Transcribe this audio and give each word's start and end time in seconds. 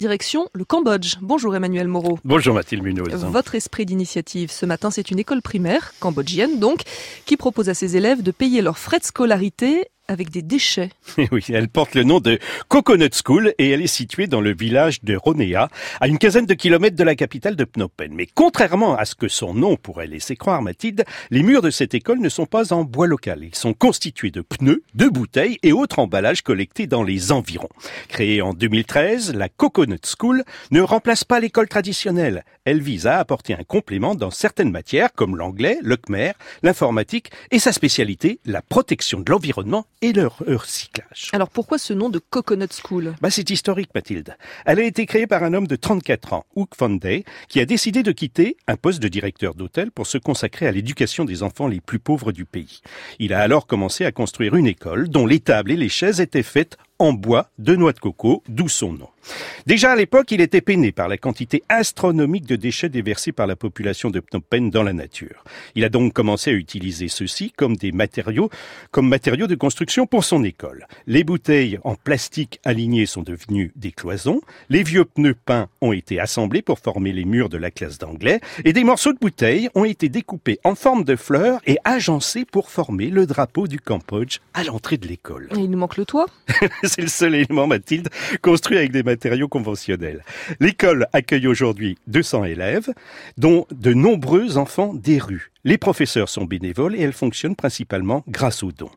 Direction 0.00 0.48
le 0.54 0.64
Cambodge. 0.64 1.16
Bonjour 1.22 1.56
Emmanuel 1.56 1.88
Moreau. 1.88 2.20
Bonjour 2.24 2.54
Mathilde 2.54 2.84
Munoz. 2.84 3.24
Votre 3.24 3.56
esprit 3.56 3.84
d'initiative 3.84 4.48
ce 4.52 4.64
matin, 4.64 4.92
c'est 4.92 5.10
une 5.10 5.18
école 5.18 5.42
primaire, 5.42 5.92
cambodgienne 5.98 6.60
donc, 6.60 6.82
qui 7.26 7.36
propose 7.36 7.68
à 7.68 7.74
ses 7.74 7.96
élèves 7.96 8.22
de 8.22 8.30
payer 8.30 8.62
leurs 8.62 8.78
frais 8.78 9.00
de 9.00 9.04
scolarité 9.04 9.88
avec 10.08 10.30
des 10.30 10.42
déchets. 10.42 10.90
Oui, 11.30 11.44
elle 11.50 11.68
porte 11.68 11.94
le 11.94 12.04
nom 12.04 12.20
de 12.20 12.38
Coconut 12.68 13.10
School 13.12 13.52
et 13.58 13.70
elle 13.70 13.82
est 13.82 13.86
située 13.86 14.26
dans 14.26 14.40
le 14.40 14.54
village 14.54 15.02
de 15.02 15.14
Ronea, 15.14 15.68
à 16.00 16.08
une 16.08 16.18
quinzaine 16.18 16.46
de 16.46 16.54
kilomètres 16.54 16.96
de 16.96 17.04
la 17.04 17.14
capitale 17.14 17.54
de 17.54 17.66
Phnom. 17.66 17.90
Mais 18.10 18.26
contrairement 18.34 18.96
à 18.96 19.04
ce 19.04 19.14
que 19.14 19.28
son 19.28 19.52
nom 19.52 19.76
pourrait 19.76 20.06
laisser 20.06 20.36
croire, 20.36 20.62
Mathilde, 20.62 21.04
les 21.30 21.42
murs 21.42 21.60
de 21.60 21.70
cette 21.70 21.94
école 21.94 22.20
ne 22.20 22.28
sont 22.28 22.46
pas 22.46 22.72
en 22.72 22.84
bois 22.84 23.06
local. 23.06 23.44
Ils 23.44 23.54
sont 23.54 23.74
constitués 23.74 24.30
de 24.30 24.40
pneus, 24.40 24.82
de 24.94 25.08
bouteilles 25.08 25.58
et 25.62 25.72
autres 25.72 25.98
emballages 25.98 26.42
collectés 26.42 26.86
dans 26.86 27.02
les 27.02 27.30
environs. 27.30 27.68
Créée 28.08 28.40
en 28.40 28.54
2013, 28.54 29.34
la 29.34 29.48
Coconut 29.48 30.00
School 30.18 30.44
ne 30.70 30.80
remplace 30.80 31.24
pas 31.24 31.40
l'école 31.40 31.68
traditionnelle. 31.68 32.44
Elle 32.64 32.80
vise 32.80 33.06
à 33.06 33.18
apporter 33.18 33.54
un 33.54 33.64
complément 33.64 34.14
dans 34.14 34.30
certaines 34.30 34.70
matières 34.70 35.12
comme 35.12 35.36
l'anglais, 35.36 35.78
le 35.82 35.96
khmer, 35.96 36.32
l'informatique 36.62 37.30
et 37.50 37.58
sa 37.58 37.72
spécialité, 37.72 38.40
la 38.46 38.62
protection 38.62 39.20
de 39.20 39.30
l'environnement 39.30 39.86
et 40.02 40.12
leur 40.12 40.38
recyclage. 40.38 41.30
Alors 41.32 41.50
pourquoi 41.50 41.78
ce 41.78 41.92
nom 41.92 42.08
de 42.08 42.18
Coconut 42.18 42.68
School? 42.72 43.14
Bah, 43.20 43.30
C'est 43.30 43.50
historique, 43.50 43.90
Mathilde. 43.94 44.36
Elle 44.64 44.80
a 44.80 44.84
été 44.84 45.06
créée 45.06 45.26
par 45.26 45.42
un 45.42 45.54
homme 45.54 45.66
de 45.66 45.76
34 45.76 46.32
ans, 46.32 46.46
Hook 46.54 46.70
Van 46.78 46.90
Day, 46.90 47.24
qui 47.48 47.60
a 47.60 47.64
décidé 47.64 48.02
de 48.02 48.12
quitter 48.12 48.56
un 48.66 48.76
poste 48.76 49.02
de 49.02 49.08
directeur 49.08 49.54
d'hôtel 49.54 49.90
pour 49.90 50.06
se 50.06 50.18
consacrer 50.18 50.66
à 50.66 50.72
l'éducation 50.72 51.24
des 51.24 51.42
enfants 51.42 51.66
les 51.66 51.80
plus 51.80 51.98
pauvres 51.98 52.32
du 52.32 52.44
pays. 52.44 52.80
Il 53.18 53.32
a 53.32 53.40
alors 53.40 53.66
commencé 53.66 54.04
à 54.04 54.12
construire 54.12 54.54
une 54.54 54.66
école 54.66 55.08
dont 55.08 55.26
les 55.26 55.40
tables 55.40 55.72
et 55.72 55.76
les 55.76 55.88
chaises 55.88 56.20
étaient 56.20 56.42
faites 56.42 56.76
en 56.98 57.12
bois 57.12 57.50
de 57.58 57.76
noix 57.76 57.92
de 57.92 57.98
coco, 57.98 58.42
d'où 58.48 58.68
son 58.68 58.92
nom. 58.92 59.08
Déjà 59.66 59.92
à 59.92 59.96
l'époque, 59.96 60.30
il 60.30 60.40
était 60.40 60.60
peiné 60.60 60.92
par 60.92 61.08
la 61.08 61.18
quantité 61.18 61.62
astronomique 61.68 62.46
de 62.46 62.56
déchets 62.56 62.88
déversés 62.88 63.32
par 63.32 63.46
la 63.46 63.56
population 63.56 64.10
de 64.10 64.20
Phnom 64.20 64.40
Penh 64.40 64.70
dans 64.70 64.82
la 64.82 64.92
nature. 64.92 65.44
Il 65.74 65.84
a 65.84 65.88
donc 65.88 66.12
commencé 66.12 66.50
à 66.50 66.54
utiliser 66.54 67.08
ceux-ci 67.08 67.52
comme 67.56 67.76
des 67.76 67.92
matériaux, 67.92 68.50
comme 68.90 69.08
matériaux 69.08 69.46
de 69.46 69.54
construction 69.54 70.06
pour 70.06 70.24
son 70.24 70.44
école. 70.44 70.86
Les 71.06 71.24
bouteilles 71.24 71.78
en 71.84 71.94
plastique 71.94 72.60
alignées 72.64 73.06
sont 73.06 73.22
devenues 73.22 73.72
des 73.76 73.92
cloisons, 73.92 74.40
les 74.70 74.82
vieux 74.82 75.04
pneus 75.04 75.34
peints 75.34 75.68
ont 75.80 75.92
été 75.92 76.18
assemblés 76.18 76.62
pour 76.62 76.78
former 76.78 77.12
les 77.12 77.24
murs 77.24 77.48
de 77.48 77.58
la 77.58 77.70
classe 77.70 77.98
d'anglais, 77.98 78.40
et 78.64 78.72
des 78.72 78.84
morceaux 78.84 79.12
de 79.12 79.18
bouteilles 79.18 79.68
ont 79.74 79.84
été 79.84 80.08
découpés 80.08 80.58
en 80.64 80.74
forme 80.74 81.04
de 81.04 81.16
fleurs 81.16 81.60
et 81.66 81.78
agencés 81.84 82.44
pour 82.44 82.70
former 82.70 83.10
le 83.10 83.26
drapeau 83.26 83.66
du 83.66 83.78
Cambodge 83.78 84.38
à 84.54 84.64
l'entrée 84.64 84.96
de 84.96 85.06
l'école. 85.06 85.48
Il 85.54 85.70
nous 85.70 85.78
manque 85.78 85.96
le 85.96 86.06
toit 86.06 86.26
c'est 86.94 87.02
le 87.02 87.08
seul 87.08 87.34
élément, 87.34 87.66
Mathilde, 87.66 88.08
construit 88.42 88.78
avec 88.78 88.92
des 88.92 89.02
matériaux 89.02 89.48
conventionnels. 89.48 90.24
L'école 90.58 91.06
accueille 91.12 91.46
aujourd'hui 91.46 91.98
200 92.06 92.44
élèves, 92.44 92.88
dont 93.36 93.66
de 93.70 93.92
nombreux 93.92 94.56
enfants 94.56 94.94
des 94.94 95.18
rues. 95.18 95.50
Les 95.68 95.76
professeurs 95.76 96.30
sont 96.30 96.46
bénévoles 96.46 96.96
et 96.96 97.02
elle 97.02 97.12
fonctionne 97.12 97.54
principalement 97.54 98.24
grâce 98.26 98.62
aux 98.62 98.72
dons. 98.72 98.88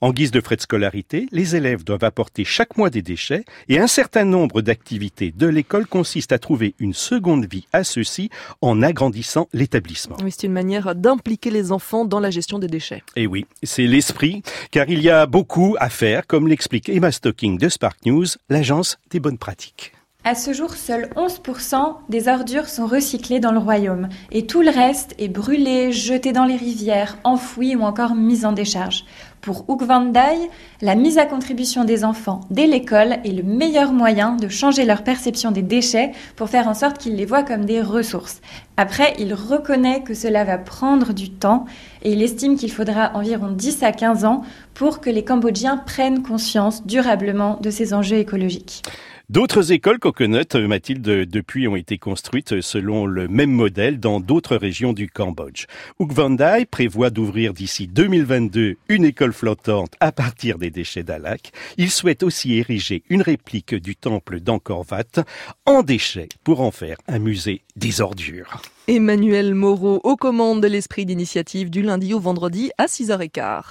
En 0.00 0.12
guise 0.12 0.30
de 0.30 0.40
frais 0.40 0.54
de 0.54 0.60
scolarité, 0.60 1.26
les 1.32 1.56
élèves 1.56 1.82
doivent 1.82 2.04
apporter 2.04 2.44
chaque 2.44 2.76
mois 2.76 2.88
des 2.88 3.02
déchets 3.02 3.44
et 3.68 3.80
un 3.80 3.88
certain 3.88 4.24
nombre 4.24 4.62
d'activités 4.62 5.34
de 5.36 5.48
l'école 5.48 5.88
consistent 5.88 6.30
à 6.30 6.38
trouver 6.38 6.76
une 6.78 6.94
seconde 6.94 7.50
vie 7.50 7.66
à 7.72 7.82
ceux-ci 7.82 8.30
en 8.60 8.80
agrandissant 8.80 9.48
l'établissement. 9.52 10.18
Oui, 10.22 10.30
c'est 10.30 10.46
une 10.46 10.52
manière 10.52 10.94
d'impliquer 10.94 11.50
les 11.50 11.72
enfants 11.72 12.04
dans 12.04 12.20
la 12.20 12.30
gestion 12.30 12.60
des 12.60 12.68
déchets. 12.68 13.02
Et 13.16 13.26
oui, 13.26 13.44
c'est 13.64 13.88
l'esprit, 13.88 14.44
car 14.70 14.88
il 14.88 15.02
y 15.02 15.10
a 15.10 15.26
beaucoup 15.26 15.74
à 15.80 15.90
faire, 15.90 16.28
comme 16.28 16.46
l'explique 16.46 16.88
Emma 16.88 17.10
Stocking 17.10 17.58
de 17.58 17.68
Spark 17.68 18.06
News, 18.06 18.26
l'agence 18.48 18.98
des 19.10 19.18
bonnes 19.18 19.36
pratiques. 19.36 19.94
À 20.22 20.34
ce 20.34 20.52
jour, 20.52 20.74
seuls 20.74 21.08
11% 21.16 21.94
des 22.10 22.28
ordures 22.28 22.68
sont 22.68 22.86
recyclées 22.86 23.40
dans 23.40 23.52
le 23.52 23.58
royaume 23.58 24.10
et 24.30 24.44
tout 24.44 24.60
le 24.60 24.68
reste 24.68 25.14
est 25.18 25.28
brûlé, 25.28 25.92
jeté 25.92 26.32
dans 26.32 26.44
les 26.44 26.56
rivières, 26.56 27.16
enfoui 27.24 27.74
ou 27.74 27.80
encore 27.80 28.14
mis 28.14 28.44
en 28.44 28.52
décharge. 28.52 29.06
Pour 29.40 29.64
Hook 29.70 29.80
la 30.82 30.94
mise 30.94 31.16
à 31.16 31.24
contribution 31.24 31.84
des 31.84 32.04
enfants 32.04 32.42
dès 32.50 32.66
l'école 32.66 33.16
est 33.24 33.32
le 33.32 33.42
meilleur 33.42 33.94
moyen 33.94 34.36
de 34.36 34.48
changer 34.48 34.84
leur 34.84 35.04
perception 35.04 35.52
des 35.52 35.62
déchets 35.62 36.12
pour 36.36 36.50
faire 36.50 36.68
en 36.68 36.74
sorte 36.74 36.98
qu'ils 36.98 37.16
les 37.16 37.24
voient 37.24 37.42
comme 37.42 37.64
des 37.64 37.80
ressources. 37.80 38.42
Après, 38.76 39.14
il 39.18 39.32
reconnaît 39.32 40.02
que 40.02 40.12
cela 40.12 40.44
va 40.44 40.58
prendre 40.58 41.14
du 41.14 41.30
temps 41.30 41.64
et 42.02 42.12
il 42.12 42.22
estime 42.22 42.56
qu'il 42.58 42.70
faudra 42.70 43.12
environ 43.14 43.50
10 43.52 43.82
à 43.82 43.92
15 43.92 44.26
ans 44.26 44.42
pour 44.74 45.00
que 45.00 45.08
les 45.08 45.24
Cambodgiens 45.24 45.78
prennent 45.78 46.22
conscience 46.22 46.86
durablement 46.86 47.58
de 47.62 47.70
ces 47.70 47.94
enjeux 47.94 48.18
écologiques. 48.18 48.82
D'autres 49.30 49.70
écoles 49.70 50.00
Coconut, 50.00 50.56
Mathilde, 50.56 51.24
depuis 51.24 51.68
ont 51.68 51.76
été 51.76 51.98
construites 51.98 52.60
selon 52.60 53.06
le 53.06 53.28
même 53.28 53.52
modèle 53.52 54.00
dans 54.00 54.18
d'autres 54.18 54.56
régions 54.56 54.92
du 54.92 55.08
Cambodge. 55.08 55.66
Dai 56.00 56.66
prévoit 56.68 57.10
d'ouvrir 57.10 57.52
d'ici 57.52 57.86
2022 57.86 58.74
une 58.88 59.04
école 59.04 59.32
flottante 59.32 59.92
à 60.00 60.10
partir 60.10 60.58
des 60.58 60.72
déchets 60.72 61.04
d'Alak. 61.04 61.52
Il 61.76 61.92
souhaite 61.92 62.24
aussi 62.24 62.54
ériger 62.54 63.04
une 63.08 63.22
réplique 63.22 63.76
du 63.76 63.94
temple 63.94 64.40
d'Angkor 64.40 64.84
Wat 64.90 65.22
en 65.64 65.84
déchets 65.84 66.28
pour 66.42 66.60
en 66.60 66.72
faire 66.72 66.96
un 67.06 67.20
musée 67.20 67.62
des 67.76 68.00
ordures. 68.00 68.60
Emmanuel 68.88 69.54
Moreau 69.54 70.00
aux 70.02 70.16
commandes 70.16 70.60
de 70.60 70.66
l'esprit 70.66 71.06
d'initiative 71.06 71.70
du 71.70 71.82
lundi 71.82 72.12
au 72.12 72.18
vendredi 72.18 72.72
à 72.76 72.86
6h15. 72.86 73.62